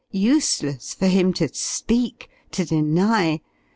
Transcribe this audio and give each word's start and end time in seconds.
Useless 0.13 0.95
for 0.95 1.05
him 1.05 1.31
to 1.33 1.47
speak, 1.53 2.27
to 2.53 2.65
deny. 2.65 3.39